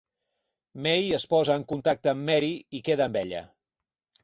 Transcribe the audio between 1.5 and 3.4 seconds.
en contacte amb Mary i queda amb